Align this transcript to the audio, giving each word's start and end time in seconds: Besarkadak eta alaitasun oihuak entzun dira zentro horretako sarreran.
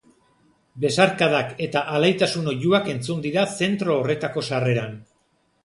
Besarkadak 0.85 1.51
eta 1.65 1.83
alaitasun 1.99 2.49
oihuak 2.55 2.91
entzun 2.95 3.23
dira 3.29 3.47
zentro 3.61 4.01
horretako 4.01 4.47
sarreran. 4.51 5.01